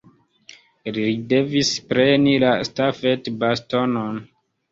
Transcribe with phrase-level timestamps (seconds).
[0.95, 1.03] Li
[1.33, 4.19] devis preni la stafetbastonon.